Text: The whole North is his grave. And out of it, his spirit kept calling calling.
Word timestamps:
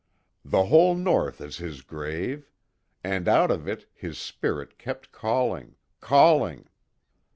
The 0.43 0.65
whole 0.65 0.95
North 0.95 1.39
is 1.41 1.57
his 1.57 1.83
grave. 1.83 2.49
And 3.03 3.27
out 3.27 3.51
of 3.51 3.67
it, 3.67 3.85
his 3.93 4.17
spirit 4.17 4.79
kept 4.79 5.11
calling 5.11 5.75
calling. 5.99 6.65